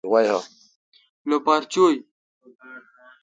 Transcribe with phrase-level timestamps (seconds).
[1.27, 1.93] لوپار چوں